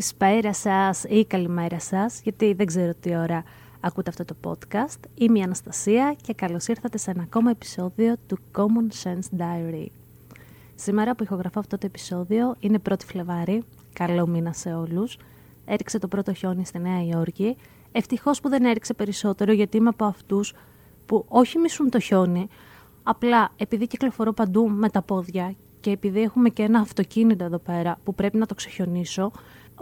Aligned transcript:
Καλησπέρα 0.00 0.52
σας 0.54 1.04
ή 1.04 1.24
καλημέρα 1.24 1.80
σας, 1.80 2.20
γιατί 2.22 2.52
δεν 2.52 2.66
ξέρω 2.66 2.92
τι 3.00 3.16
ώρα 3.16 3.44
ακούτε 3.80 4.10
αυτό 4.10 4.24
το 4.24 4.34
podcast. 4.44 5.00
Είμαι 5.14 5.38
η 5.38 5.42
Αναστασία 5.42 6.16
και 6.22 6.34
καλώς 6.34 6.66
ήρθατε 6.66 6.98
σε 6.98 7.10
ένα 7.10 7.22
ακόμα 7.22 7.50
επεισόδιο 7.50 8.14
του 8.26 8.38
Common 8.56 9.02
Sense 9.02 9.40
Diary. 9.40 9.86
Σήμερα 10.74 11.14
που 11.14 11.22
ηχογραφώ 11.22 11.58
αυτό 11.58 11.78
το 11.78 11.86
επεισόδιο 11.86 12.56
είναι 12.60 12.78
1η 12.88 13.04
Φλεβάρη, 13.06 13.62
καλό 13.92 14.26
μήνα 14.26 14.52
σε 14.52 14.74
όλους. 14.74 15.18
Έριξε 15.64 15.98
το 15.98 16.08
πρώτο 16.08 16.32
χιόνι 16.32 16.66
στη 16.66 16.78
Νέα 16.78 17.04
Υόρκη. 17.04 17.56
Ευτυχώς 17.92 18.40
που 18.40 18.48
δεν 18.48 18.64
έριξε 18.64 18.94
περισσότερο 18.94 19.52
γιατί 19.52 19.76
είμαι 19.76 19.88
από 19.88 20.04
αυτούς 20.04 20.54
που 21.06 21.24
όχι 21.28 21.58
μισούν 21.58 21.90
το 21.90 22.00
χιόνι, 22.00 22.48
απλά 23.02 23.50
επειδή 23.56 23.86
κυκλοφορώ 23.86 24.32
παντού 24.32 24.68
με 24.68 24.88
τα 24.88 25.02
πόδια 25.02 25.54
και 25.80 25.90
επειδή 25.90 26.20
έχουμε 26.20 26.48
και 26.48 26.62
ένα 26.62 26.78
αυτοκίνητο 26.80 27.44
εδώ 27.44 27.58
πέρα 27.58 27.98
που 28.04 28.14
πρέπει 28.14 28.36
να 28.36 28.46
το 28.46 28.54
ξεχιονίσω, 28.54 29.32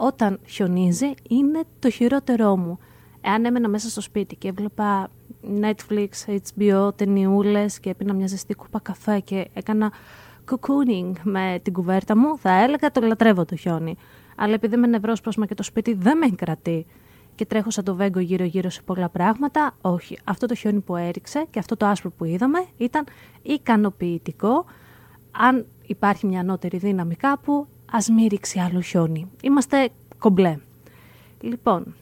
όταν 0.01 0.39
χιονίζει 0.45 1.13
είναι 1.29 1.61
το 1.79 1.89
χειρότερό 1.89 2.57
μου. 2.57 2.79
Εάν 3.21 3.45
έμενα 3.45 3.69
μέσα 3.69 3.89
στο 3.89 4.01
σπίτι 4.01 4.35
και 4.35 4.47
έβλεπα 4.47 5.09
Netflix, 5.61 6.09
HBO, 6.27 6.89
ταινιούλες 6.95 7.79
και 7.79 7.89
έπινα 7.89 8.13
μια 8.13 8.27
ζεστή 8.27 8.53
κούπα 8.53 8.79
καφέ 8.79 9.19
και 9.19 9.47
έκανα 9.53 9.91
cocooning 10.51 11.11
με 11.23 11.59
την 11.63 11.73
κουβέρτα 11.73 12.17
μου, 12.17 12.37
θα 12.37 12.51
έλεγα 12.51 12.91
το 12.91 13.01
λατρεύω 13.01 13.45
το 13.45 13.55
χιόνι. 13.55 13.95
Αλλά 14.35 14.53
επειδή 14.53 14.75
είμαι 14.75 14.87
νευρόσπασμα 14.87 15.45
και 15.45 15.55
το 15.55 15.63
σπίτι 15.63 15.93
δεν 15.93 16.17
με 16.17 16.29
κρατεί 16.29 16.85
και 17.35 17.45
τρέχω 17.45 17.69
σαν 17.69 17.83
το 17.83 17.95
βέγκο 17.95 18.19
γύρω-γύρω 18.19 18.69
σε 18.69 18.81
πολλά 18.81 19.09
πράγματα, 19.09 19.75
όχι. 19.81 20.17
Αυτό 20.23 20.45
το 20.45 20.55
χιόνι 20.55 20.79
που 20.79 20.95
έριξε 20.95 21.45
και 21.49 21.59
αυτό 21.59 21.77
το 21.77 21.85
άσπρο 21.85 22.11
που 22.11 22.25
είδαμε 22.25 22.65
ήταν 22.77 23.05
ικανοποιητικό. 23.41 24.65
Αν 25.31 25.65
υπάρχει 25.85 26.27
μια 26.27 26.39
ανώτερη 26.39 26.77
δύναμη 26.77 27.15
κάπου, 27.15 27.67
ας 27.91 28.09
μην 28.09 28.27
ρίξει 28.27 28.59
άλλο 28.59 28.81
χιόνι. 28.81 29.27
Είμαστε 29.41 29.89
κομπλέ. 30.19 30.57
Λοιπόν, 31.39 31.95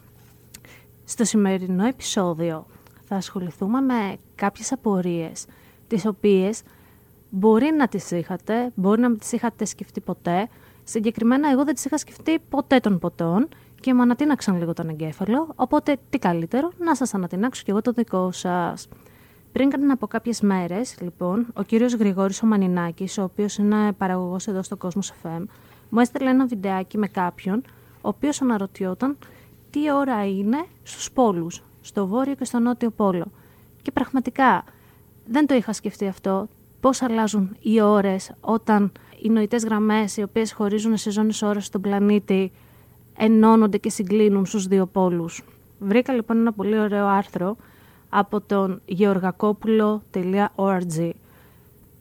στο 1.06 1.24
σημερινό 1.24 1.86
επεισόδιο 1.86 2.66
θα 3.08 3.16
ασχοληθούμε 3.16 3.82
με 3.82 4.18
κάποιες 4.36 4.72
απορίες, 4.72 5.46
τις 5.88 6.06
οποίες 6.06 6.62
μπορεί 7.30 7.72
να 7.78 7.88
τις 7.88 8.12
είχατε, 8.12 8.72
μπορεί 8.76 9.02
να 9.02 9.10
μην 9.10 9.20
τις 9.20 9.32
είχατε 9.32 9.66
σκεφτεί 9.66 10.02
ποτέ. 10.02 10.50
Συγκεκριμένα 10.84 11.52
εγώ 11.52 11.64
δεν 11.64 11.74
τις 11.74 11.86
είχα 11.86 11.98
σκεφτεί 11.98 12.40
ποτέ 12.50 12.80
των 12.80 13.00
ποτών 13.00 13.48
και 13.80 13.94
μου 13.94 14.02
ανατείναξαν 14.02 14.58
λίγο 14.58 14.74
τον 14.74 14.90
εγκέφαλο, 14.90 15.48
οπότε 15.56 15.98
τι 16.10 16.18
καλύτερο 16.20 16.72
να 16.78 16.96
σας 16.96 17.14
ανατείναξω 17.14 17.64
κι 17.64 17.70
εγώ 17.70 17.82
το 17.82 17.92
δικό 17.92 18.32
σας. 18.32 18.88
Πριν 19.52 19.70
κανένα 19.70 19.94
από 19.94 20.08
κάποιες 20.08 20.42
μέρες, 20.42 20.96
λοιπόν, 21.02 21.46
ο 21.54 21.64
κύριος 21.64 21.94
Γρηγόρης 21.94 22.44
ο 22.44 22.46
Μανινάκη, 22.46 23.10
ο 23.20 23.24
οποίος 23.24 23.58
είναι 23.58 23.92
παραγωγός 23.92 24.48
εδώ 24.48 24.64
στο 24.64 24.76
Κόσμο 24.76 25.02
FM, 25.24 25.44
μου 25.90 26.00
έστειλε 26.00 26.30
ένα 26.30 26.46
βιντεάκι 26.46 26.98
με 26.98 27.08
κάποιον, 27.08 27.64
ο 28.02 28.08
οποίος 28.08 28.42
αναρωτιόταν 28.42 29.18
τι 29.70 29.92
ώρα 29.92 30.28
είναι 30.28 30.66
στους 30.84 31.12
πόλους, 31.12 31.64
στο 31.82 32.08
βόρειο 32.08 32.36
και 32.36 32.46
στο 32.46 32.60
νότιο 32.60 32.90
πόλο. 32.90 33.26
Και 33.82 33.92
πραγματικά 33.92 34.64
δεν 35.26 35.48
το 35.48 35.56
είχα 35.56 35.73
σκεφτεί 35.73 36.08
αυτό. 36.08 36.48
Πώς 36.80 37.02
αλλάζουν 37.02 37.56
οι 37.61 37.82
ώρες 37.82 38.32
όταν 38.42 38.92
οι 39.22 39.30
νοητές 39.30 39.64
γραμμές, 39.64 40.17
οι 40.17 40.22
οποίες 40.22 40.52
χωρίζουν 40.52 40.98
σε 40.98 41.11
ζώνες 41.11 41.42
ώρα 41.42 41.60
στον 41.60 41.82
πλανήτη, 41.82 42.52
ενώνονται 43.17 43.78
και 43.78 43.90
συγκλίνουν 43.90 44.45
στους 44.45 44.67
δύο 44.67 44.86
πόλους. 44.86 45.44
Βρήκα 45.80 46.14
λοιπόν 46.14 46.38
ένα 46.38 46.54
πολύ 46.54 46.80
ωραίο 46.80 47.08
άρθρο 47.08 47.56
από 48.10 48.42
τον 48.42 48.82
γεωργακόπουλο.org 48.86 51.10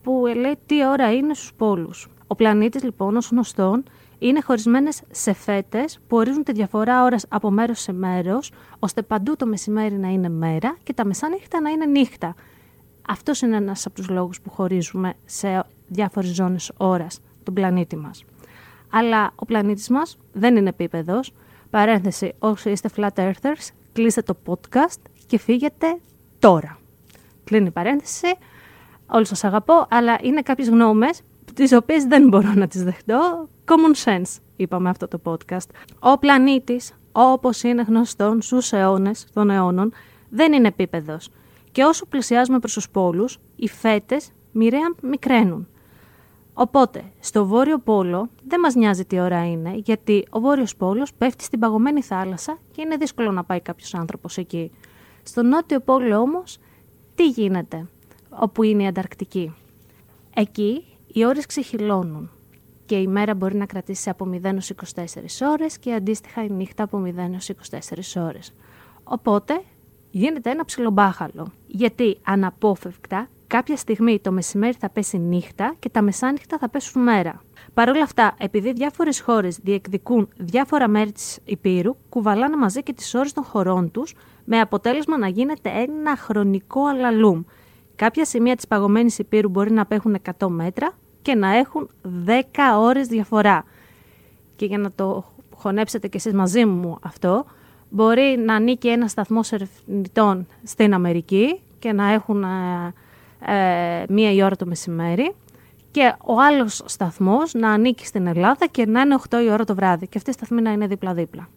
που 0.03 0.23
λέει 0.35 0.57
τι 0.65 0.85
ώρα 0.85 1.13
είναι 1.13 1.33
στους 1.33 1.53
πόλους. 1.53 2.09
Ο 2.27 2.35
πλανήτης 2.35 2.83
λοιπόν 2.83 3.15
ως 3.15 3.29
γνωστόν 3.31 3.83
είναι 4.19 4.41
χωρισμένες 4.41 5.01
σε 5.11 5.33
φέτες 5.33 5.99
που 6.07 6.17
ορίζουν 6.17 6.43
τη 6.43 6.51
διαφορά 6.51 7.03
ώρας 7.03 7.25
από 7.29 7.51
μέρος 7.51 7.79
σε 7.79 7.93
μέρος 7.93 8.51
ώστε 8.79 9.01
παντού 9.01 9.35
το 9.35 9.45
μεσημέρι 9.45 9.95
να 9.95 10.07
είναι 10.07 10.29
μέρα 10.29 10.77
και 10.83 10.93
τα 10.93 11.05
μεσάνυχτα 11.05 11.61
να 11.61 11.69
είναι 11.69 11.85
νύχτα. 11.85 12.35
Αυτός 13.09 13.41
είναι 13.41 13.55
ένας 13.55 13.85
από 13.85 13.95
τους 13.95 14.09
λόγους 14.09 14.41
που 14.41 14.49
χωρίζουμε 14.49 15.13
σε 15.25 15.65
διάφορες 15.87 16.29
ζώνες 16.29 16.71
ώρας 16.77 17.19
τον 17.43 17.53
πλανήτη 17.53 17.95
μας. 17.95 18.23
Αλλά 18.89 19.31
ο 19.35 19.45
πλανήτης 19.45 19.89
μας 19.89 20.17
δεν 20.33 20.55
είναι 20.55 20.69
επίπεδος. 20.69 21.33
Παρένθεση, 21.69 22.33
όσοι 22.39 22.69
είστε 22.69 22.89
flat 22.95 23.09
earthers, 23.15 23.69
κλείστε 23.93 24.21
το 24.21 24.35
podcast 24.45 24.99
και 25.27 25.37
φύγετε 25.37 25.99
τώρα. 26.39 26.77
Κλείνει 27.43 27.67
η 27.67 27.71
παρένθεση. 27.71 28.27
Όλοι 29.07 29.25
σας 29.25 29.43
αγαπώ, 29.43 29.87
αλλά 29.89 30.17
είναι 30.21 30.41
κάποιες 30.41 30.69
γνώμες 30.69 31.21
τις 31.57 31.71
οποίες 31.71 32.03
δεν 32.03 32.27
μπορώ 32.27 32.53
να 32.53 32.67
τις 32.67 32.83
δεχτώ. 32.83 33.49
Common 33.65 34.05
sense, 34.05 34.37
είπαμε 34.55 34.89
αυτό 34.89 35.07
το 35.07 35.19
podcast. 35.23 35.69
Ο 35.99 36.17
πλανήτης, 36.17 36.93
όπως 37.11 37.63
είναι 37.63 37.81
γνωστόν 37.81 38.41
στους 38.41 38.71
αιώνες 38.71 39.25
των 39.33 39.49
αιώνων, 39.49 39.93
δεν 40.29 40.53
είναι 40.53 40.67
επίπεδος. 40.67 41.29
Και 41.71 41.83
όσο 41.83 42.05
πλησιάζουμε 42.05 42.59
προς 42.59 42.73
τους 42.73 42.89
πόλους, 42.89 43.39
οι 43.55 43.67
φέτες 43.67 44.31
μοιραία 44.51 44.95
μικραίνουν. 45.01 45.67
Οπότε, 46.53 47.03
στο 47.19 47.45
βόρειο 47.45 47.79
πόλο 47.79 48.29
δεν 48.47 48.59
μας 48.59 48.75
νοιάζει 48.75 49.05
τι 49.05 49.19
ώρα 49.19 49.45
είναι, 49.45 49.73
γιατί 49.75 50.27
ο 50.29 50.39
βόρειος 50.39 50.75
πόλος 50.75 51.13
πέφτει 51.13 51.43
στην 51.43 51.59
παγωμένη 51.59 52.01
θάλασσα 52.01 52.57
και 52.71 52.81
είναι 52.81 52.95
δύσκολο 52.95 53.31
να 53.31 53.43
πάει 53.43 53.61
κάποιος 53.61 53.93
άνθρωπος 53.93 54.37
εκεί. 54.37 54.71
Στο 55.23 55.43
νότιο 55.43 55.79
πόλο 55.79 56.17
όμως, 56.17 56.57
τι 57.15 57.27
γίνεται, 57.27 57.87
όπου 58.29 58.63
είναι 58.63 58.83
η 58.83 58.87
Ανταρκτική. 58.87 59.53
Εκεί 60.33 60.83
οι 61.17 61.25
ώρες 61.25 61.45
ξεχυλώνουν 61.45 62.29
και 62.85 62.95
η 62.95 63.07
μέρα 63.07 63.35
μπορεί 63.35 63.55
να 63.55 63.65
κρατήσει 63.65 64.09
από 64.09 64.29
0 64.33 64.43
έως 64.43 64.71
24 64.95 65.03
ώρες 65.51 65.77
και 65.77 65.93
αντίστοιχα 65.93 66.43
η 66.43 66.49
νύχτα 66.49 66.83
από 66.83 67.03
0 67.05 67.13
έως 67.17 67.49
24 68.15 68.21
ώρες. 68.21 68.53
Οπότε 69.03 69.61
γίνεται 70.11 70.49
ένα 70.49 70.65
ψιλομπάχαλο, 70.65 71.51
γιατί 71.67 72.17
αναπόφευκτα 72.23 73.27
κάποια 73.47 73.75
στιγμή 73.75 74.19
το 74.19 74.31
μεσημέρι 74.31 74.73
θα 74.79 74.89
πέσει 74.89 75.17
νύχτα 75.17 75.75
και 75.79 75.89
τα 75.89 76.01
μεσάνυχτα 76.01 76.57
θα 76.57 76.69
πέσουν 76.69 77.03
μέρα. 77.03 77.41
Παρ' 77.73 77.89
όλα 77.89 78.03
αυτά, 78.03 78.35
επειδή 78.37 78.73
διάφορες 78.73 79.21
χώρες 79.21 79.57
διεκδικούν 79.57 80.29
διάφορα 80.37 80.87
μέρη 80.87 81.11
της 81.11 81.39
Υπήρου, 81.45 81.95
κουβαλάνε 82.09 82.55
μαζί 82.55 82.83
και 82.83 82.93
τις 82.93 83.13
ώρες 83.13 83.33
των 83.33 83.43
χωρών 83.43 83.91
τους, 83.91 84.15
με 84.45 84.59
αποτέλεσμα 84.59 85.17
να 85.17 85.27
γίνεται 85.27 85.69
ένα 85.69 86.17
χρονικό 86.17 86.85
αλαλούμ. 86.85 87.41
Κάποια 87.95 88.25
σημεία 88.25 88.55
της 88.55 88.67
παγωμένης 88.67 89.19
Υπήρου 89.19 89.49
μπορεί 89.49 89.71
να 89.71 89.81
απέχουν 89.81 90.17
100 90.39 90.47
μέτρα 90.47 90.93
και 91.27 91.35
να 91.35 91.57
έχουν 91.57 91.89
10 92.25 92.31
ώρες 92.77 93.07
διαφορά. 93.07 93.65
Και 94.55 94.65
για 94.65 94.77
να 94.77 94.91
το 94.91 95.25
χωνέψετε 95.55 96.07
κι 96.07 96.17
εσείς 96.17 96.33
μαζί 96.33 96.65
μου 96.65 96.97
αυτό, 97.01 97.45
μπορεί 97.89 98.37
να 98.45 98.53
ανήκει 98.53 98.87
ένα 98.87 99.07
σταθμό 99.07 99.39
ερευνητών 99.51 100.47
στην 100.63 100.93
Αμερική 100.93 101.59
και 101.79 101.93
να 101.93 102.11
έχουν 102.11 102.43
ε, 102.43 102.93
ε, 103.39 104.05
μία 104.09 104.31
η 104.31 104.43
ώρα 104.43 104.55
το 104.55 104.65
μεσημέρι 104.65 105.33
και 105.91 106.13
ο 106.25 106.41
άλλος 106.41 106.81
σταθμός 106.85 107.53
να 107.53 107.69
ανήκει 107.69 108.05
στην 108.05 108.27
Ελλάδα 108.27 108.67
και 108.67 108.85
να 108.85 109.01
είναι 109.01 109.17
8 109.29 109.41
η 109.45 109.49
ώρα 109.49 109.63
το 109.63 109.75
βράδυ 109.75 110.07
και 110.07 110.17
αυτή 110.17 110.29
η 110.29 110.33
σταθμή 110.33 110.61
να 110.61 110.71
είναι 110.71 110.87
δίπλα-δίπλα. 110.87 111.49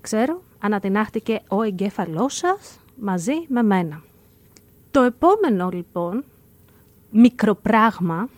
Ξέρω, 0.00 0.42
ανατινάχτηκε 0.58 1.40
ο 1.48 1.62
εγκέφαλός 1.62 2.34
σας 2.36 2.78
μαζί 3.00 3.34
με 3.48 3.62
μένα. 3.62 4.02
Το 4.90 5.02
επόμενο 5.02 5.68
λοιπόν 5.72 6.24
μικροπράγμα, 7.10 8.28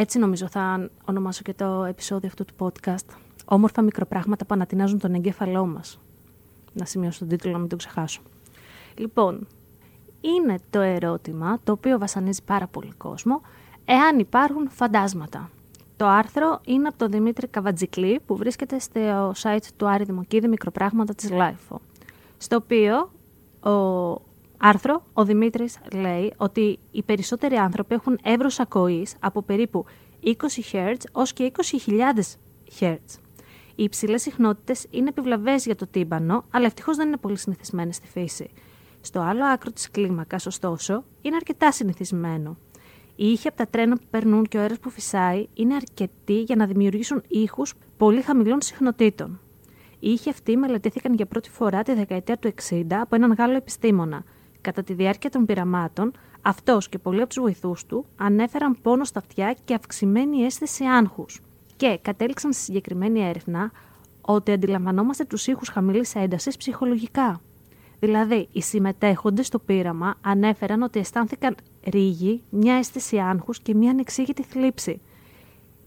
έτσι 0.00 0.18
νομίζω 0.18 0.48
θα 0.48 0.90
ονομάσω 1.04 1.42
και 1.42 1.54
το 1.54 1.84
επεισόδιο 1.84 2.28
αυτού 2.28 2.44
του 2.44 2.54
podcast, 2.58 3.14
όμορφα 3.44 3.82
μικροπράγματα 3.82 4.44
που 4.44 4.54
ανατινάζουν 4.54 4.98
τον 4.98 5.14
εγκέφαλό 5.14 5.66
μας. 5.66 5.98
Να 6.72 6.84
σημειώσω 6.84 7.18
τον 7.18 7.28
τίτλο 7.28 7.52
να 7.52 7.58
μην 7.58 7.68
τον 7.68 7.78
ξεχάσω. 7.78 8.20
Λοιπόν, 8.94 9.46
είναι 10.20 10.58
το 10.70 10.80
ερώτημα 10.80 11.58
το 11.64 11.72
οποίο 11.72 11.98
βασανίζει 11.98 12.42
πάρα 12.44 12.66
πολύ 12.66 12.92
κόσμο, 12.96 13.40
εάν 13.84 14.18
υπάρχουν 14.18 14.70
φαντάσματα. 14.70 15.50
Το 15.96 16.06
άρθρο 16.06 16.60
είναι 16.64 16.88
από 16.88 16.98
τον 16.98 17.10
Δημήτρη 17.10 17.46
Καβατζικλή 17.46 18.20
που 18.26 18.36
βρίσκεται 18.36 18.78
στο 18.78 19.32
site 19.42 19.66
του 19.76 19.88
Άρη 19.88 20.04
Δημοκίδη 20.04 20.48
Μικροπράγματα 20.48 21.14
της 21.14 21.28
LIFO. 21.32 21.76
Στο 22.38 22.56
οποίο 22.56 23.10
ο 23.72 24.20
άρθρο 24.60 25.02
ο 25.12 25.24
Δημήτρης 25.24 25.78
λέει 25.92 26.32
ότι 26.36 26.78
οι 26.90 27.02
περισσότεροι 27.02 27.54
άνθρωποι 27.54 27.94
έχουν 27.94 28.18
εύρος 28.22 28.60
ακοής 28.60 29.16
από 29.20 29.42
περίπου 29.42 29.84
20 30.24 30.28
Hz 30.72 30.94
ως 31.12 31.32
και 31.32 31.52
20.000 31.86 32.00
Hz. 32.80 32.96
Οι 33.74 33.82
υψηλές 33.82 34.22
συχνότητες 34.22 34.86
είναι 34.90 35.08
επιβλαβές 35.08 35.64
για 35.64 35.76
το 35.76 35.86
τύμπανο, 35.86 36.44
αλλά 36.50 36.66
ευτυχώς 36.66 36.96
δεν 36.96 37.06
είναι 37.06 37.16
πολύ 37.16 37.38
συνηθισμένες 37.38 37.96
στη 37.96 38.06
φύση. 38.06 38.50
Στο 39.00 39.20
άλλο 39.20 39.44
άκρο 39.44 39.70
της 39.70 39.90
κλίμακας, 39.90 40.46
ωστόσο, 40.46 41.04
είναι 41.22 41.36
αρκετά 41.36 41.72
συνηθισμένο. 41.72 42.56
Οι 43.16 43.26
ήχοι 43.26 43.48
από 43.48 43.56
τα 43.56 43.66
τρένα 43.66 43.96
που 43.96 44.06
περνούν 44.10 44.44
και 44.44 44.56
ο 44.56 44.60
αέρας 44.60 44.78
που 44.78 44.90
φυσάει 44.90 45.46
είναι 45.54 45.74
αρκετοί 45.74 46.40
για 46.40 46.56
να 46.56 46.66
δημιουργήσουν 46.66 47.22
ήχους 47.28 47.74
πολύ 47.96 48.22
χαμηλών 48.22 48.60
συχνοτήτων. 48.60 49.40
Οι 50.00 50.10
ήχοι 50.10 50.30
αυτοί 50.30 50.56
μελετήθηκαν 50.56 51.14
για 51.14 51.26
πρώτη 51.26 51.50
φορά 51.50 51.82
τη 51.82 51.94
δεκαετία 51.94 52.38
του 52.38 52.52
60 52.70 52.82
από 52.90 53.14
έναν 53.14 53.32
Γάλλο 53.32 53.56
επιστήμονα. 53.56 54.24
Κατά 54.60 54.82
τη 54.82 54.92
διάρκεια 54.92 55.30
των 55.30 55.46
πειραμάτων, 55.46 56.12
αυτός 56.42 56.88
και 56.88 56.98
πολλοί 56.98 57.20
από 57.20 57.28
τους 57.28 57.40
βοηθούς 57.40 57.86
του 57.86 58.04
ανέφεραν 58.16 58.80
πόνο 58.82 59.04
στα 59.04 59.18
αυτιά 59.18 59.56
και 59.64 59.74
αυξημένη 59.74 60.42
αίσθηση 60.42 60.84
άγχους. 60.84 61.40
Και 61.76 61.98
κατέληξαν 62.02 62.52
στη 62.52 62.62
συγκεκριμένη 62.62 63.20
έρευνα 63.28 63.70
ότι 64.20 64.52
αντιλαμβανόμαστε 64.52 65.24
τους 65.24 65.46
ήχους 65.46 65.68
χαμηλής 65.68 66.14
έντασης 66.14 66.56
ψυχολογικά. 66.56 67.40
Δηλαδή, 68.00 68.48
οι 68.52 68.62
συμμετέχοντες 68.62 69.46
στο 69.46 69.58
πείραμα 69.58 70.14
ανέφεραν 70.20 70.82
ότι 70.82 70.98
αισθάνθηκαν 70.98 71.54
ρίγη, 71.84 72.42
μια 72.50 72.74
αίσθηση 72.74 73.18
άγχους 73.18 73.60
και 73.60 73.74
μια 73.74 73.90
ανεξήγητη 73.90 74.42
θλίψη. 74.42 75.00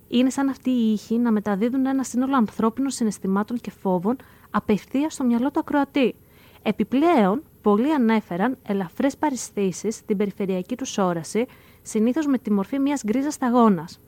Είναι 0.08 0.30
σαν 0.30 0.50
αυτοί 0.50 0.70
οι 0.70 0.92
ήχοι 0.92 1.18
να 1.18 1.32
μεταδίδουν 1.32 1.86
ένα 1.86 2.04
σύνολο 2.04 2.36
ανθρώπινων 2.36 2.90
συναισθημάτων 2.90 3.58
και 3.58 3.72
φόβων 3.72 4.16
απευθείας 4.52 5.14
στο 5.14 5.24
μυαλό 5.24 5.52
του 5.52 5.60
ακροατή. 5.60 6.16
Επιπλέον, 6.64 7.44
πολλοί 7.64 7.94
ανέφεραν 7.94 8.58
ελαφρές 8.68 9.18
παρισθήσεις 9.18 9.96
στην 9.96 10.18
περιφερειακή 10.18 10.76
τους 10.76 10.98
όραση, 10.98 11.46
συνήθως 11.82 12.26
με 12.26 12.38
τη 12.38 12.52
μορφή 12.52 12.80
μιας 12.80 13.04
γκρίζας 13.06 13.34
σταγόνας. 13.34 14.00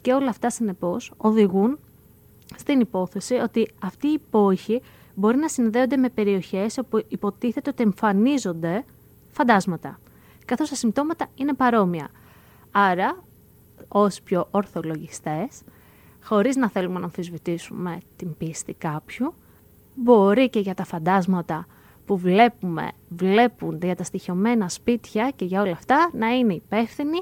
Και 0.00 0.12
όλα 0.12 0.28
αυτά, 0.28 0.50
συνεπώς, 0.50 1.12
οδηγούν 1.16 1.78
στην 2.56 2.80
υπόθεση 2.80 3.34
ότι 3.34 3.68
αυτοί 3.82 4.06
οι 4.06 4.12
υπόηχοι 4.12 4.82
μπορεί 5.14 5.36
να 5.36 5.48
συνδέονται 5.48 5.96
με 5.96 6.08
περιοχές 6.08 6.78
όπου 6.78 7.04
υποτίθεται 7.08 7.70
ότι 7.70 7.82
εμφανίζονται 7.82 8.84
φαντάσματα, 9.30 10.00
καθώς 10.44 10.68
τα 10.68 10.74
συμπτώματα 10.74 11.26
είναι 11.34 11.54
παρόμοια. 11.54 12.08
Άρα, 12.70 13.22
ως 13.88 14.20
πιο 14.22 14.48
ορθολογιστές, 14.50 15.62
χωρίς 16.22 16.56
να 16.56 16.68
θέλουμε 16.70 16.98
να 16.98 17.04
αμφισβητήσουμε 17.04 18.00
την 18.16 18.36
πίστη 18.36 18.72
κάποιου, 18.72 19.34
μπορεί 19.94 20.50
και 20.50 20.60
για 20.60 20.74
τα 20.74 20.84
φαντάσματα 20.84 21.66
που 22.06 22.16
βλέπουμε, 22.16 22.90
βλέπονται 23.08 23.86
για 23.86 23.96
τα 23.96 24.04
στοιχειωμένα 24.04 24.68
σπίτια 24.68 25.32
και 25.36 25.44
για 25.44 25.62
όλα 25.62 25.72
αυτά, 25.72 26.10
να 26.12 26.28
είναι 26.28 26.54
υπεύθυνοι 26.54 27.18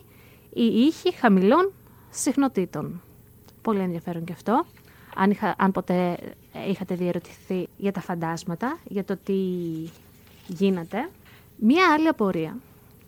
οι 0.55 0.64
ήχοι 0.64 1.14
χαμηλών 1.14 1.73
συχνοτήτων. 2.11 3.00
Πολύ 3.62 3.79
ενδιαφέρον 3.81 4.25
και 4.25 4.32
αυτό. 4.32 4.64
Αν, 5.17 5.31
είχα, 5.31 5.55
αν 5.58 5.73
ποτέ 5.73 6.17
είχατε 6.69 6.94
διερωτηθεί 6.94 7.69
για 7.76 7.93
τα 7.93 8.00
φαντάσματα, 8.00 8.79
για 8.84 9.05
το 9.05 9.17
τι 9.25 9.32
γίνεται. 10.46 11.08
Μία 11.56 11.93
άλλη 11.93 12.08
απορία 12.08 12.56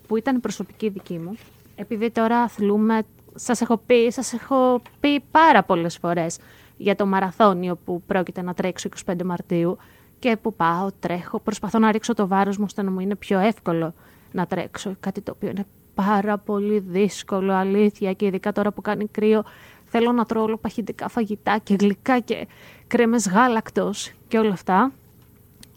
που 0.07 0.17
ήταν 0.17 0.39
προσωπική 0.39 0.89
δική 0.89 1.17
μου, 1.17 1.37
επειδή 1.75 2.11
τώρα 2.11 2.37
αθλούμε, 2.37 3.01
σας 3.35 3.61
έχω 3.61 3.77
πει, 3.77 4.11
σας 4.11 4.33
έχω 4.33 4.81
πει 4.99 5.19
πάρα 5.31 5.63
πολλές 5.63 5.97
φορές 5.97 6.37
για 6.77 6.95
το 6.95 7.05
μαραθώνιο 7.05 7.75
που 7.85 8.01
πρόκειται 8.07 8.41
να 8.41 8.53
τρέξω 8.53 8.89
25 9.05 9.23
Μαρτίου 9.23 9.77
και 10.19 10.37
που 10.41 10.53
πάω, 10.53 10.89
τρέχω, 10.99 11.39
προσπαθώ 11.39 11.79
να 11.79 11.91
ρίξω 11.91 12.13
το 12.13 12.27
βάρος 12.27 12.57
μου 12.57 12.63
ώστε 12.67 12.81
να 12.81 12.91
μου 12.91 12.99
είναι 12.99 13.15
πιο 13.15 13.39
εύκολο 13.39 13.93
να 14.31 14.45
τρέξω, 14.45 14.95
κάτι 14.99 15.21
το 15.21 15.31
οποίο 15.35 15.49
είναι 15.49 15.65
πάρα 15.95 16.37
πολύ 16.37 16.79
δύσκολο, 16.79 17.53
αλήθεια, 17.53 18.13
και 18.13 18.25
ειδικά 18.25 18.51
τώρα 18.51 18.71
που 18.71 18.81
κάνει 18.81 19.07
κρύο, 19.07 19.43
θέλω 19.85 20.11
να 20.11 20.25
τρώω 20.25 20.43
όλο 20.43 20.57
παχυντικά 20.57 21.07
φαγητά 21.07 21.57
και 21.57 21.75
γλυκά 21.79 22.19
και 22.19 22.47
κρέμες 22.87 23.29
γάλακτος 23.29 24.11
και 24.27 24.37
όλα 24.37 24.53
αυτά, 24.53 24.91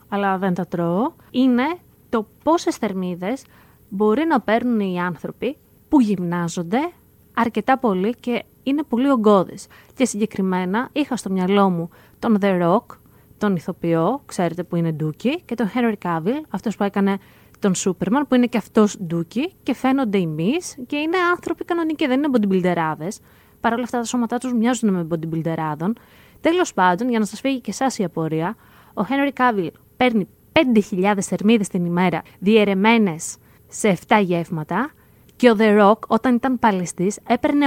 αλλά 0.09 0.39
δεν 0.39 0.55
τα 0.55 0.67
τρώω, 0.67 1.13
είναι 1.31 1.79
το 2.09 2.27
πόσες 2.43 2.77
θερμίδες 2.77 3.45
μπορεί 3.89 4.25
να 4.25 4.41
παίρνουν 4.41 4.81
οι 4.81 5.01
άνθρωποι 5.01 5.57
που 5.89 6.01
γυμνάζονται 6.01 6.91
αρκετά 7.35 7.79
πολύ 7.79 8.15
και 8.21 8.45
είναι 8.63 8.83
πολύ 8.83 9.11
ογκώδες. 9.11 9.67
Και 9.95 10.05
συγκεκριμένα 10.05 10.89
είχα 10.93 11.17
στο 11.17 11.31
μυαλό 11.31 11.71
μου 11.71 11.91
τον 12.19 12.39
The 12.41 12.63
Rock, 12.63 12.98
τον 13.39 13.57
ηθοποιό, 13.57 14.23
ξέρετε 14.27 14.63
που 14.63 14.77
είναι 14.77 14.93
Ντούκι, 14.93 15.41
και 15.41 15.55
τον 15.55 15.71
Henry 15.75 15.95
Cavill, 16.03 16.41
αυτός 16.49 16.77
που 16.77 16.85
έκανε 16.85 17.19
τον 17.59 17.75
Σούπερμαν, 17.75 18.27
που 18.29 18.35
είναι 18.35 18.47
και 18.47 18.59
αυτός 18.59 18.97
Ντούκι 19.03 19.53
και 19.63 19.75
φαίνονται 19.75 20.19
εμείς 20.19 20.77
και 20.87 20.97
είναι 20.97 21.17
άνθρωποι 21.31 21.65
κανονικοί, 21.65 22.07
δεν 22.07 22.23
είναι 22.23 22.29
bodybuilderάδες. 22.33 23.17
Παρ' 23.61 23.73
όλα 23.73 23.83
αυτά 23.83 23.99
τα 23.99 24.05
σώματά 24.05 24.39
τους 24.39 24.53
μοιάζουν 24.53 24.91
με 24.93 25.07
bodybuilderάδων. 25.11 25.93
Τέλος 26.41 26.75
πάντων, 26.75 27.09
για 27.09 27.19
να 27.19 27.25
σας 27.25 27.41
φύγει 27.41 27.61
και 27.61 27.71
εσάς 27.71 27.99
η 27.99 28.05
απορία, 28.05 28.57
ο 28.95 29.03
Henry 29.09 29.41
Cavill 29.41 29.71
παίρνει 29.97 30.29
5.000 30.53 31.15
θερμίδες 31.21 31.69
την 31.69 31.85
ημέρα 31.85 32.23
διαιρεμένες 32.39 33.37
σε 33.69 33.99
7 34.09 34.21
γεύματα 34.23 34.91
και 35.37 35.51
ο 35.51 35.57
The 35.59 35.81
Rock 35.81 35.99
όταν 36.07 36.35
ήταν 36.35 36.59
παλαιστής 36.59 37.19
έπαιρνε 37.29 37.67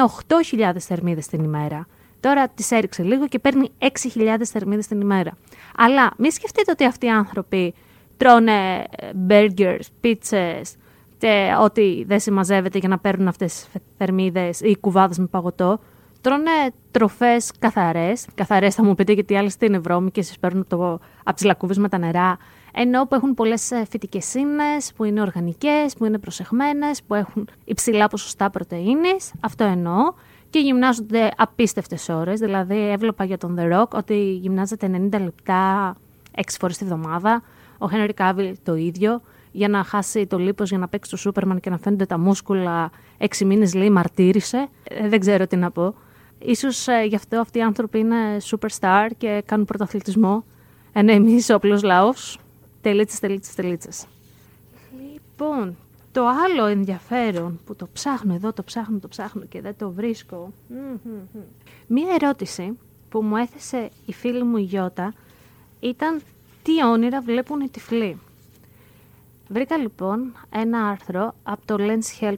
8.000 0.51 0.71
θερμίδες 0.79 1.27
την 1.27 1.43
ημέρα. 1.43 1.87
Τώρα 2.21 2.47
τις 2.47 2.71
έριξε 2.71 3.03
λίγο 3.03 3.27
και 3.27 3.39
παίρνει 3.39 3.69
6.000 4.15 4.35
θερμίδες 4.43 4.87
την 4.87 5.01
ημέρα. 5.01 5.37
Αλλά 5.77 6.11
μην 6.17 6.31
σκεφτείτε 6.31 6.71
ότι 6.71 6.85
αυτοί 6.85 7.05
οι 7.05 7.09
άνθρωποι 7.09 7.73
τρώνε 8.17 8.85
ε, 8.89 9.09
burgers, 9.27 9.85
pizzas, 10.03 10.61
και 11.21 11.55
ό,τι 11.61 12.03
δεν 12.03 12.19
συμμαζεύεται 12.19 12.77
για 12.77 12.89
να 12.89 12.99
παίρνουν 12.99 13.27
αυτές 13.27 13.53
τις 13.53 13.81
θερμίδες 13.97 14.59
ή 14.59 14.77
κουβάδες 14.79 15.17
με 15.17 15.25
παγωτό. 15.25 15.79
Τρώνε 16.21 16.51
τροφές 16.91 17.51
καθαρές. 17.59 18.25
Καθαρές 18.35 18.75
θα 18.75 18.83
μου 18.83 18.95
πείτε 18.95 19.13
γιατί 19.13 19.37
άλλε 19.37 19.49
είναι 19.59 19.79
βρώμικε, 19.79 20.19
εσείς 20.19 20.39
παίρνουν 20.39 20.67
το 20.67 20.99
από 21.23 21.35
τις 21.35 21.43
λακκούβες 21.43 21.77
με 21.77 21.89
τα 21.89 21.97
νερά. 21.97 22.37
Ενώ 22.73 23.05
που 23.05 23.15
έχουν 23.15 23.33
πολλές 23.33 23.71
ε, 23.71 23.85
φυτικές 23.89 24.33
ίνε, 24.33 24.77
που 24.95 25.03
είναι 25.03 25.21
οργανικές, 25.21 25.93
που 25.97 26.05
είναι 26.05 26.17
προσεχμένες, 26.17 27.03
που 27.03 27.13
έχουν 27.13 27.47
υψηλά 27.65 28.07
ποσοστά 28.07 28.49
πρωτενη. 28.49 29.15
Αυτό 29.39 29.63
εννοώ. 29.63 30.13
Και 30.51 30.59
γυμνάζονται 30.59 31.31
απίστευτες 31.37 32.09
ώρες. 32.09 32.39
Δηλαδή, 32.39 32.89
έβλεπα 32.89 33.23
για 33.23 33.37
τον 33.37 33.57
The 33.59 33.73
Rock 33.73 33.87
ότι 33.89 34.33
γυμνάζεται 34.33 35.09
90 35.11 35.19
λεπτά 35.19 35.95
6 36.35 36.41
φορές 36.59 36.77
τη 36.77 36.85
βδομάδα. 36.85 37.43
Ο 37.77 37.85
Henry 37.91 38.09
Cavill 38.17 38.53
το 38.63 38.75
ίδιο 38.75 39.21
για 39.51 39.67
να 39.67 39.83
χάσει 39.83 40.27
το 40.27 40.37
λίπος 40.37 40.69
για 40.69 40.77
να 40.77 40.87
παίξει 40.87 41.11
το 41.11 41.17
Σούπερμαν 41.17 41.59
και 41.59 41.69
να 41.69 41.77
φαίνονται 41.77 42.05
τα 42.05 42.17
μούσκουλα 42.19 42.91
έξι 43.17 43.45
μήνες 43.45 43.73
λέει 43.73 43.89
μαρτύρησε. 43.89 44.67
Ε, 44.83 45.07
δεν 45.07 45.19
ξέρω 45.19 45.47
τι 45.47 45.55
να 45.55 45.71
πω. 45.71 45.95
Ίσως 46.39 46.87
ε, 46.87 47.05
γι' 47.07 47.15
αυτό 47.15 47.39
αυτοί 47.39 47.57
οι 47.57 47.61
άνθρωποι 47.61 47.99
είναι 47.99 48.37
superstar 48.49 49.07
και 49.17 49.43
κάνουν 49.45 49.65
πρωταθλητισμό. 49.65 50.43
Ενώ 50.93 51.11
εμείς 51.11 51.49
ο 51.49 51.55
απλός 51.55 51.83
λαός, 51.83 52.39
τελίτσες, 52.81 53.19
τελίτσες, 53.19 53.55
τελίτσες. 53.55 54.05
Λοιπόν, 55.13 55.75
το 56.11 56.27
άλλο 56.27 56.65
ενδιαφέρον 56.65 57.59
που 57.65 57.75
το 57.75 57.87
ψάχνω 57.93 58.33
εδώ, 58.33 58.53
το 58.53 58.63
ψάχνω, 58.63 58.99
το 58.99 59.07
ψάχνω 59.07 59.45
και 59.45 59.61
δεν 59.61 59.75
το 59.77 59.91
βρίσκω. 59.91 60.51
Μία 61.87 62.17
ερώτηση 62.21 62.77
που 63.09 63.21
μου 63.21 63.35
έθεσε 63.35 63.89
η 64.05 64.13
φίλη 64.13 64.43
μου 64.43 64.57
η 64.57 64.61
Γιώτα 64.61 65.13
ήταν 65.79 66.21
τι 66.63 66.83
όνειρα 66.83 67.21
βλέπουν 67.21 67.59
οι 67.59 67.69
τυφλοί. 67.69 68.19
Βρήκα 69.47 69.77
λοιπόν 69.77 70.33
ένα 70.49 70.87
άρθρο 70.87 71.35
από 71.43 71.65
το 71.65 71.75
lenshelp 71.79 72.37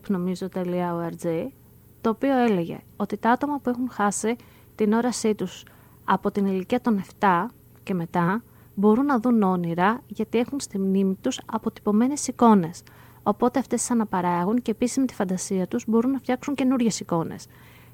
το 2.01 2.09
οποίο 2.09 2.37
έλεγε 2.37 2.79
ότι 2.97 3.17
τα 3.17 3.31
άτομα 3.31 3.59
που 3.59 3.69
έχουν 3.69 3.89
χάσει 3.89 4.35
την 4.75 4.93
όρασή 4.93 5.35
τους 5.35 5.63
από 6.05 6.31
την 6.31 6.45
ηλικία 6.45 6.81
των 6.81 7.03
7 7.19 7.45
και 7.83 7.93
μετά 7.93 8.43
μπορούν 8.75 9.05
να 9.05 9.19
δουν 9.19 9.43
όνειρα 9.43 10.01
γιατί 10.07 10.37
έχουν 10.37 10.59
στη 10.59 10.79
μνήμη 10.79 11.17
τους 11.21 11.39
αποτυπωμένες 11.45 12.27
εικόνες. 12.27 12.83
Οπότε 13.23 13.59
αυτές 13.59 13.79
τις 13.79 13.91
αναπαράγουν 13.91 14.61
και 14.61 14.71
επίσης 14.71 14.97
με 14.97 15.05
τη 15.05 15.13
φαντασία 15.13 15.67
τους 15.67 15.83
μπορούν 15.87 16.11
να 16.11 16.19
φτιάξουν 16.19 16.55
καινούριες 16.55 16.99
εικόνες. 16.99 17.45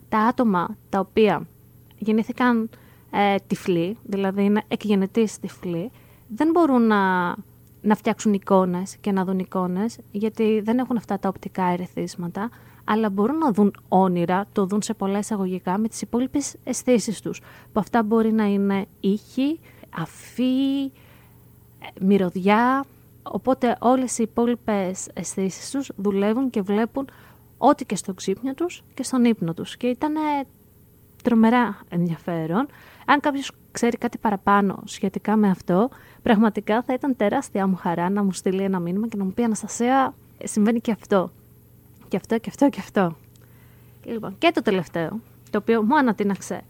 Τα 0.09 0.19
άτομα 0.19 0.77
τα 0.89 0.99
οποία 0.99 1.47
γεννήθηκαν 1.97 2.69
ε, 3.11 3.35
τυφλοί, 3.47 3.97
δηλαδή 4.03 4.43
είναι 4.43 4.63
εκγενετής 4.67 5.39
τυφλοί, 5.39 5.91
δεν 6.27 6.49
μπορούν 6.51 6.87
να 6.87 7.35
να 7.81 7.95
φτιάξουν 7.95 8.33
εικόνες 8.33 8.97
και 8.97 9.11
να 9.11 9.25
δουν 9.25 9.39
εικόνες, 9.39 9.97
γιατί 10.11 10.61
δεν 10.63 10.79
έχουν 10.79 10.97
αυτά 10.97 11.19
τα 11.19 11.29
οπτικά 11.29 11.63
ερεθίσματα, 11.63 12.49
αλλά 12.83 13.09
μπορούν 13.09 13.37
να 13.37 13.51
δουν 13.51 13.75
όνειρα, 13.87 14.45
το 14.51 14.65
δουν 14.65 14.81
σε 14.81 14.93
πολλά 14.93 15.17
εισαγωγικά, 15.17 15.77
με 15.77 15.87
τις 15.87 16.01
υπόλοιπες 16.01 16.55
αισθήσεις 16.63 17.21
τους, 17.21 17.41
που 17.73 17.79
αυτά 17.79 18.03
μπορεί 18.03 18.31
να 18.31 18.45
είναι 18.45 18.85
ήχοι, 18.99 19.59
αφή, 19.89 20.91
μυρωδιά, 21.99 22.85
οπότε 23.31 23.77
όλες 23.79 24.17
οι 24.17 24.23
υπόλοιπες 24.23 25.07
αισθήσεις 25.13 25.69
τους 25.71 25.91
δουλεύουν 25.95 26.49
και 26.49 26.61
βλέπουν 26.61 27.09
ό,τι 27.57 27.85
και 27.85 27.95
στο 27.95 28.13
ξύπνιο 28.13 28.53
τους 28.53 28.83
και 28.93 29.03
στον 29.03 29.25
ύπνο 29.25 29.53
τους. 29.53 29.77
Και 29.77 29.87
ήταν 29.87 30.13
τρομερά 31.23 31.79
ενδιαφέρον. 31.89 32.67
Αν 33.05 33.19
κάποιος 33.19 33.51
ξέρει 33.71 33.97
κάτι 33.97 34.17
παραπάνω 34.17 34.81
σχετικά 34.85 35.35
με 35.35 35.49
αυτό, 35.49 35.89
πραγματικά 36.21 36.81
θα 36.81 36.93
ήταν 36.93 37.15
τεράστια 37.15 37.67
μου 37.67 37.75
χαρά 37.75 38.09
να 38.09 38.23
μου 38.23 38.31
στείλει 38.31 38.63
ένα 38.63 38.79
μήνυμα 38.79 39.07
και 39.07 39.17
να 39.17 39.23
μου 39.23 39.33
πει 39.33 39.43
Αναστασία, 39.43 40.13
συμβαίνει 40.43 40.79
και 40.79 40.91
αυτό. 40.91 41.31
Και 42.07 42.17
αυτό 42.17 42.37
και 42.37 42.49
αυτό 42.49 42.69
και 42.69 42.79
αυτό. 42.79 43.15
Λοιπόν, 44.03 44.35
και 44.37 44.51
το 44.53 44.61
τελευταίο, 44.61 45.19
το 45.49 45.57
οποίο 45.57 45.83
μου 45.83 45.97
ανατείναξε 45.97 46.61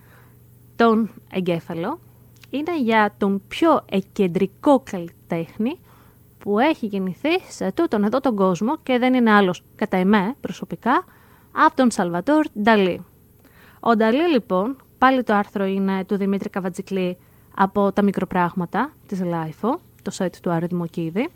τον 0.75 1.09
εγκέφαλο 1.31 1.99
είναι 2.49 2.79
για 2.81 3.13
τον 3.17 3.41
πιο 3.47 3.81
εκεντρικό 3.89 4.83
καλλιτέχνη 4.91 5.79
που 6.39 6.59
έχει 6.59 6.85
γεννηθεί 6.85 7.39
σε 7.49 7.71
τούτον 7.71 8.03
εδώ 8.03 8.19
τον 8.19 8.35
κόσμο 8.35 8.77
και 8.83 8.97
δεν 8.97 9.13
είναι 9.13 9.31
άλλος 9.31 9.63
κατά 9.75 9.97
εμέ 9.97 10.35
προσωπικά 10.41 11.05
από 11.51 11.75
τον 11.75 11.91
Σαλβατόρ 11.91 12.45
Νταλί. 12.61 13.05
Ο 13.79 13.95
Νταλί 13.95 14.29
λοιπόν, 14.31 14.75
πάλι 14.97 15.23
το 15.23 15.33
άρθρο 15.33 15.65
είναι 15.65 16.05
του 16.05 16.17
Δημήτρη 16.17 16.49
Καβατζικλή 16.49 17.17
από 17.55 17.91
τα 17.91 18.01
μικροπράγματα 18.01 18.93
της 19.07 19.23
LiFO, 19.23 19.79
το 20.01 20.11
site 20.17 20.35
του 20.41 20.51
Άρη 20.51 20.65
Δημοκίδη, 20.65 21.29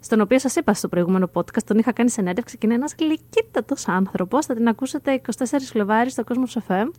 στον 0.00 0.20
οποίο 0.20 0.38
σας 0.38 0.56
είπα 0.56 0.74
στο 0.74 0.88
προηγούμενο 0.88 1.30
podcast, 1.32 1.62
τον 1.66 1.78
είχα 1.78 1.92
κάνει 1.92 2.10
συνέντευξη 2.10 2.58
και 2.58 2.66
είναι 2.66 2.74
ένας 2.74 2.94
γλυκύτατος 2.98 3.88
άνθρωπος, 3.88 4.46
θα 4.46 4.54
την 4.54 4.68
ακούσετε 4.68 5.20
24 5.38 5.44
Φλεβάρι 5.58 6.10
στο 6.10 6.22
Cosmos 6.28 6.58
FM, 6.68 6.90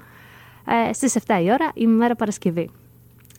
ε, 0.90 0.94
στις 0.94 1.16
7 1.16 1.42
η 1.42 1.52
ώρα, 1.52 1.72
ημέρα 1.74 2.16
Παρασκευή. 2.16 2.70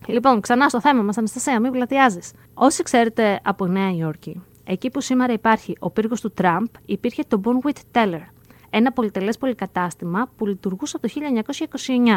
Λοιπόν, 0.07 0.41
ξανά 0.41 0.69
στο 0.69 0.81
θέμα 0.81 1.03
μας, 1.03 1.19
Αναστασία, 1.19 1.61
μην 1.61 1.73
πλατιάζεις. 1.73 2.33
Όσοι 2.55 2.83
ξέρετε 2.83 3.41
από 3.45 3.67
Νέα 3.67 3.91
Υόρκη, 3.91 4.43
εκεί 4.65 4.91
που 4.91 5.01
σήμερα 5.01 5.33
υπάρχει 5.33 5.77
ο 5.79 5.91
πύργος 5.91 6.21
του 6.21 6.31
Τραμπ, 6.31 6.67
υπήρχε 6.87 7.23
το 7.29 7.41
Bonwit 7.45 7.81
Teller, 7.93 8.23
ένα 8.71 8.93
πολυτελές 8.93 9.39
πολυκατάστημα 9.39 10.31
που 10.37 10.47
λειτουργούσε 10.47 10.97
από 10.97 11.09
το 11.09 11.13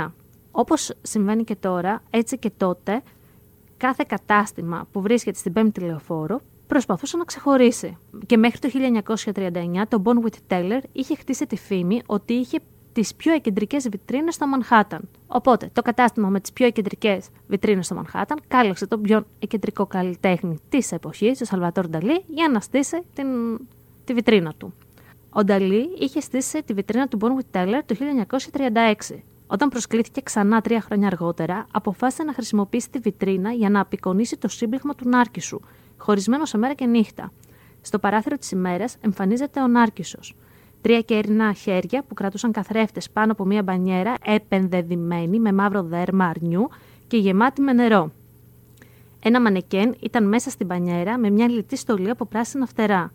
1929. 0.07 0.11
Όπως 0.51 0.93
συμβαίνει 1.01 1.43
και 1.43 1.55
τώρα, 1.55 2.01
έτσι 2.09 2.37
και 2.37 2.51
τότε, 2.57 3.01
κάθε 3.77 4.05
κατάστημα 4.07 4.87
που 4.91 5.01
βρίσκεται 5.01 5.37
στην 5.37 5.53
πέμπτη 5.53 5.79
λεωφόρο 5.79 6.41
προσπαθούσε 6.67 7.17
να 7.17 7.23
ξεχωρίσει. 7.23 7.97
Και 8.25 8.37
μέχρι 8.37 8.59
το 8.59 8.69
1939 9.25 9.87
το 9.87 10.01
Bonwit 10.05 10.53
Teller 10.53 10.79
είχε 10.91 11.15
χτίσει 11.15 11.45
τη 11.45 11.55
φήμη 11.55 12.01
ότι 12.05 12.33
είχε 12.33 12.59
τις 12.95 13.15
πιο 13.15 13.33
εκεντρικές 13.33 13.89
βιτρίνες 13.89 14.33
στο 14.33 14.47
Μανχάταν. 14.47 15.09
Οπότε 15.27 15.69
το 15.73 15.81
κατάστημα 15.81 16.29
με 16.29 16.39
τις 16.39 16.51
πιο 16.51 16.65
εκεντρικές 16.65 17.27
βιτρίνες 17.47 17.85
στο 17.85 17.95
Μανχάταν 17.95 18.39
κάλεσε 18.47 18.87
τον 18.87 19.01
πιο 19.01 19.25
εκεντρικό 19.39 19.85
καλλιτέχνη 19.85 20.59
της 20.69 20.91
εποχής, 20.91 21.37
τον 21.37 21.47
Σαλβατόρ 21.47 21.87
Νταλή, 21.87 22.23
για 22.27 22.49
να 22.49 22.59
στήσει 22.59 23.01
την, 23.13 23.27
τη 24.05 24.13
βιτρίνα 24.13 24.53
του. 24.57 24.73
Ο 25.29 25.43
Νταλή 25.43 25.89
είχε 25.99 26.19
στήσει 26.19 26.63
τη 26.63 26.73
βιτρίνα 26.73 27.07
του 27.07 27.17
Bonwit 27.21 27.57
Teller 27.57 27.81
το 27.85 27.95
1936. 29.09 29.15
Όταν 29.47 29.69
προσκλήθηκε 29.69 30.21
ξανά 30.21 30.61
τρία 30.61 30.81
χρόνια 30.81 31.07
αργότερα, 31.07 31.65
αποφάσισε 31.71 32.23
να 32.23 32.33
χρησιμοποιήσει 32.33 32.89
τη 32.89 32.99
βιτρίνα 32.99 33.51
για 33.51 33.69
να 33.69 33.79
απεικονίσει 33.79 34.37
το 34.37 34.47
σύμπλεγμα 34.47 34.95
του 34.95 35.09
Νάρκισου, 35.09 35.59
χωρισμένο 35.97 36.45
σε 36.45 36.57
μέρα 36.57 36.73
και 36.73 36.85
νύχτα. 36.85 37.31
Στο 37.81 37.99
παράθυρο 37.99 38.37
της 38.37 38.51
ημέρας 38.51 38.95
εμφανίζεται 39.01 39.61
ο 39.61 39.67
Νάρκισος. 39.67 40.35
Τρία 40.85 41.01
κέρνα 41.01 41.53
χέρια 41.53 42.03
που 42.07 42.13
κρατούσαν 42.13 42.51
καθρέφτες 42.51 43.09
πάνω 43.09 43.31
από 43.31 43.45
μία 43.45 43.63
μπανιέρα 43.63 44.13
επενδεδημένη 44.23 45.39
με 45.39 45.53
μαύρο 45.53 45.83
δέρμα 45.83 46.25
αρνιού 46.25 46.69
και 47.07 47.17
γεμάτη 47.17 47.61
με 47.61 47.73
νερό. 47.73 48.11
Ένα 49.23 49.41
μανεκέν 49.41 49.95
ήταν 49.99 50.27
μέσα 50.27 50.49
στην 50.49 50.65
μπανιέρα 50.65 51.17
με 51.17 51.29
μια 51.29 51.49
λιτή 51.49 51.75
στολή 51.75 52.09
από 52.09 52.25
πράσινα 52.25 52.65
φτερά. 52.65 53.11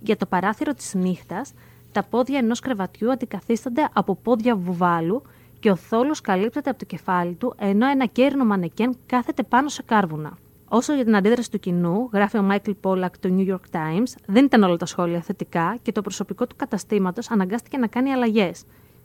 Για 0.00 0.16
το 0.16 0.26
παράθυρο 0.26 0.74
της 0.74 0.94
νύχτας, 0.94 1.52
τα 1.92 2.02
πόδια 2.02 2.38
ενός 2.38 2.60
κρεβατιού 2.60 3.10
αντικαθίστανται 3.10 3.88
από 3.92 4.14
πόδια 4.22 4.56
βουβάλου 4.56 5.22
και 5.60 5.70
ο 5.70 5.76
θόλος 5.76 6.20
καλύπτεται 6.20 6.70
από 6.70 6.78
το 6.78 6.84
κεφάλι 6.84 7.34
του, 7.34 7.54
ενώ 7.58 7.86
ένα 7.86 8.06
κέρνο 8.06 8.44
μανεκέν 8.44 8.96
κάθεται 9.06 9.42
πάνω 9.42 9.68
σε 9.68 9.82
κάρβουνα. 9.82 10.38
Όσο 10.72 10.94
για 10.94 11.04
την 11.04 11.16
αντίδραση 11.16 11.50
του 11.50 11.58
κοινού, 11.58 12.08
γράφει 12.12 12.38
ο 12.38 12.42
Μάικλ 12.42 12.70
Πόλακ 12.70 13.18
του 13.18 13.36
New 13.38 13.50
York 13.50 13.76
Times, 13.76 14.14
δεν 14.26 14.44
ήταν 14.44 14.62
όλα 14.62 14.76
τα 14.76 14.86
σχόλια 14.86 15.20
θετικά 15.20 15.78
και 15.82 15.92
το 15.92 16.02
προσωπικό 16.02 16.46
του 16.46 16.56
καταστήματος 16.56 17.30
αναγκάστηκε 17.30 17.76
να 17.76 17.86
κάνει 17.86 18.12
αλλαγές. 18.12 18.64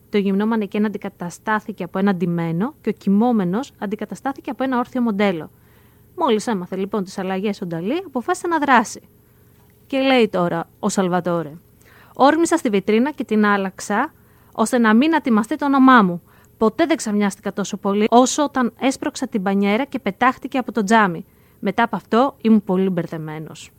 Το 0.09 0.17
γυμνό 0.17 0.45
μανεκέν 0.45 0.85
αντικαταστάθηκε 0.85 1.83
από 1.83 1.99
ένα 1.99 2.15
ντυμένο 2.15 2.73
και 2.81 2.89
ο 2.89 2.91
κοιμόμενος 2.91 3.71
αντικαταστάθηκε 3.77 4.49
από 4.49 4.63
ένα 4.63 4.77
όρθιο 4.77 5.01
μοντέλο. 5.01 5.49
Μόλις 6.15 6.47
έμαθε 6.47 6.75
λοιπόν 6.75 7.03
τις 7.03 7.17
αλλαγές 7.17 7.61
ο 7.61 7.65
Νταλή, 7.65 8.03
αποφάσισε 8.05 8.47
να 8.47 8.57
δράσει. 8.59 9.01
Και 9.87 9.99
λέει 9.99 10.27
τώρα 10.27 10.69
ο 10.79 10.89
Σαλβατόρε. 10.89 11.51
Όρμησα 12.13 12.57
στη 12.57 12.69
βιτρίνα 12.69 13.11
και 13.11 13.23
την 13.23 13.45
άλλαξα 13.45 14.13
ώστε 14.51 14.77
να 14.77 14.93
μην 14.93 15.15
ατιμαστεί 15.15 15.55
το 15.55 15.65
όνομά 15.65 16.01
μου. 16.01 16.21
Ποτέ 16.57 16.85
δεν 16.85 16.97
ξαμιάστηκα 16.97 17.53
τόσο 17.53 17.77
πολύ 17.77 18.07
όσο 18.09 18.43
όταν 18.43 18.73
έσπρωξα 18.79 19.27
την 19.27 19.43
πανιέρα 19.43 19.85
και 19.85 19.99
πετάχτηκε 19.99 20.57
από 20.57 20.71
το 20.71 20.83
τζάμι. 20.83 21.25
Μετά 21.59 21.83
από 21.83 21.95
αυτό 21.95 22.35
ήμουν 22.41 22.63
πολύ 22.63 22.89
μπερδεμένος. 22.89 23.71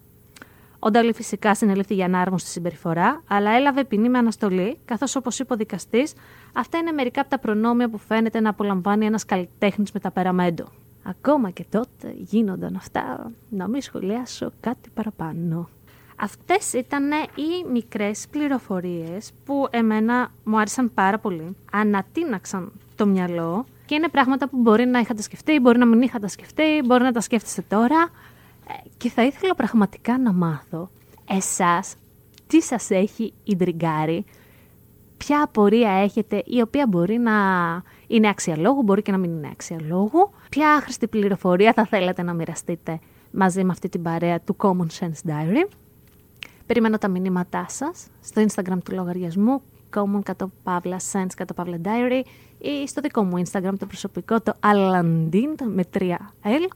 Ο 0.79 0.91
Νταλή 0.91 1.15
φυσικά 1.15 1.55
συνελήφθη 1.55 1.95
για 1.95 2.05
ανάρμοστη 2.05 2.49
συμπεριφορά, 2.49 3.23
αλλά 3.29 3.51
έλαβε 3.51 3.85
ποινή 3.85 4.09
με 4.09 4.19
αναστολή, 4.19 4.79
καθώς 4.85 5.17
όπως 5.17 5.39
είπε 5.39 5.53
ο 5.53 5.57
δικαστής, 5.57 6.13
αυτά 6.53 6.79
είναι 6.79 6.93
μερικά 6.93 7.21
από 7.21 7.31
τα 7.31 7.39
προνόμια 7.39 7.89
που 7.89 7.99
φαίνεται 7.99 8.41
να 8.41 8.51
απολαμβάνει 8.51 9.07
ένας 9.07 9.25
καλλιτέχνης 9.25 9.93
με 9.93 10.01
τα 10.01 10.11
περαμέντο. 10.11 10.65
Ακόμα 11.03 11.51
και 11.51 11.65
τότε 11.71 12.15
γίνονταν 12.17 12.77
αυτά, 12.77 13.31
να 13.51 13.69
μην 13.69 13.83
σχολιάσω 13.83 14.51
κάτι 14.61 14.91
παραπάνω. 14.95 15.69
Αυτές 16.17 16.73
ήταν 16.73 17.11
οι 17.35 17.71
μικρές 17.73 18.27
πληροφορίες 18.31 19.33
που 19.45 19.67
εμένα 19.71 20.33
μου 20.45 20.59
άρεσαν 20.59 20.95
πάρα 20.95 21.19
πολύ. 21.19 21.57
Ανατείναξαν 21.73 22.73
το 22.97 23.07
μυαλό 23.07 23.67
και 23.87 23.95
είναι 23.95 24.09
πράγματα 24.09 24.49
που 24.49 24.57
μπορεί 24.57 24.85
να 24.87 24.99
είχατε 24.99 25.23
σκεφτεί, 25.23 25.61
μπορεί 25.61 25.79
να 25.79 25.87
μην 25.87 26.03
είχατε 26.03 26.29
σκεφτεί, 26.29 26.83
μπορεί 26.85 27.03
να 27.03 27.13
τα 27.13 27.21
σκέφτεστε 27.21 27.65
τώρα. 27.69 28.09
Ε, 28.69 28.89
και 28.97 29.11
θα 29.11 29.25
ήθελα 29.25 29.55
πραγματικά 29.55 30.19
να 30.19 30.33
μάθω 30.33 30.91
εσάς 31.31 31.95
τι 32.47 32.63
σας 32.63 32.91
έχει 32.91 33.33
ιντριγκάρει, 33.45 34.25
ποια 35.17 35.43
απορία 35.43 35.91
έχετε 35.91 36.43
η 36.47 36.61
οποία 36.61 36.87
μπορεί 36.87 37.19
να 37.19 37.33
είναι 38.07 38.29
αξιαλόγου, 38.29 38.83
μπορεί 38.83 39.03
και 39.03 39.11
να 39.11 39.19
μην 39.19 39.31
είναι 39.31 39.49
αξιαλόγου, 39.53 40.31
ποια 40.51 40.73
άχρηστη 40.73 41.07
πληροφορία 41.07 41.73
θα 41.73 41.87
θέλατε 41.87 42.23
να 42.23 42.33
μοιραστείτε 42.33 42.99
μαζί 43.31 43.65
με 43.65 43.73
αυτή 43.73 43.89
την 43.89 44.03
παρέα 44.03 44.41
του 44.41 44.57
Common 44.59 44.87
Sense 44.99 45.31
Diary. 45.31 45.69
Περιμένω 46.67 46.99
τα 46.99 47.09
μηνύματά 47.09 47.67
σας 47.69 48.07
στο 48.23 48.45
Instagram 48.47 48.79
του 48.85 48.95
λογαριασμού 48.95 49.63
common 49.95 50.21
κατ' 50.23 50.43
παύλα 50.63 51.01
sense 51.13 51.33
κατ' 51.37 51.53
παύλα 51.53 51.81
diary 51.85 52.23
ή 52.59 52.89
στο 52.89 53.01
δικό 53.01 53.23
μου 53.23 53.43
Instagram 53.43 53.75
το 53.79 53.87
προσωπικό 53.87 54.41
το 54.41 54.53
Alandin 54.61 55.67
με 55.75 55.85
3L 55.99 56.69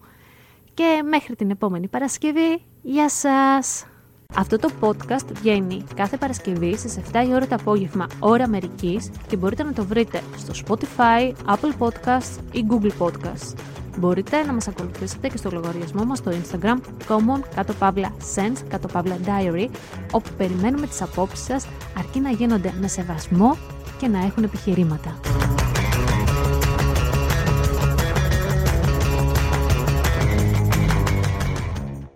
και 0.75 1.03
μέχρι 1.09 1.37
την 1.37 1.51
επόμενη 1.51 1.89
Παρασκευή, 1.89 2.63
γεια 2.83 3.09
σας! 3.09 3.87
Αυτό 4.35 4.59
το 4.59 4.71
podcast 4.81 5.27
βγαίνει 5.33 5.85
κάθε 5.95 6.17
Παρασκευή 6.17 6.77
στις 6.77 6.99
7 7.13 7.25
η 7.29 7.35
ώρα 7.35 7.47
το 7.47 7.55
απόγευμα 7.55 8.07
ώρα 8.19 8.45
Αμερικής 8.45 9.11
και 9.29 9.37
μπορείτε 9.37 9.63
να 9.63 9.73
το 9.73 9.85
βρείτε 9.85 10.23
στο 10.37 10.53
Spotify, 10.67 11.33
Apple 11.47 11.79
Podcasts 11.79 12.39
ή 12.53 12.65
Google 12.71 13.07
Podcasts. 13.07 13.80
Μπορείτε 13.99 14.43
να 14.43 14.53
μας 14.53 14.69
ακολουθήσετε 14.69 15.29
και 15.29 15.37
στο 15.37 15.51
λογαριασμό 15.51 16.05
μας 16.05 16.19
στο 16.19 16.31
Instagram 16.31 16.77
common 17.09 17.41
κάτω 17.55 17.73
παύλα 17.73 18.13
sense 18.35 18.65
κάτω 18.69 18.89
παύλα 18.89 19.19
diary 19.25 19.69
όπου 20.11 20.31
περιμένουμε 20.37 20.87
τις 20.87 21.03
απόψεις 21.03 21.45
σας 21.45 21.67
αρκεί 21.99 22.21
να 22.21 22.31
γίνονται 22.31 22.73
με 22.81 22.89
σεβασμό 22.89 23.57
και 23.99 24.09
να 24.09 24.19
έχουν 24.19 24.45
επιχειρήματα. 24.45 25.21